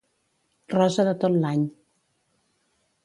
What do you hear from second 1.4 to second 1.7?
l'any.